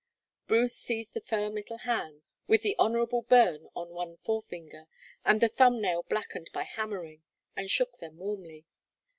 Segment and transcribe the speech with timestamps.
[0.47, 4.87] Bruce seized the firm little hands, with the honorable burn on one forefinger,
[5.23, 7.21] and the thumb nail blackened by hammering,
[7.55, 8.65] and shook them warmly.